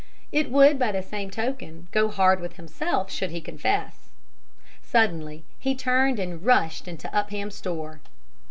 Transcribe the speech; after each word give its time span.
It 0.31 0.49
would, 0.49 0.79
by 0.79 0.91
the 0.91 1.03
same 1.03 1.29
token, 1.29 1.87
go 1.91 2.09
hard 2.09 2.39
with 2.39 2.55
himself 2.55 3.11
should 3.11 3.29
he 3.29 3.39
confess. 3.39 4.09
Suddenly 4.81 5.43
he 5.59 5.75
turned 5.75 6.17
and 6.17 6.43
rushed 6.43 6.87
into 6.87 7.07
Upham's 7.15 7.53
store. 7.53 7.99